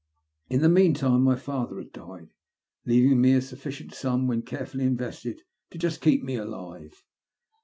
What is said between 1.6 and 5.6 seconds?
had died, leaving me a sufficient sum, when carefully invested,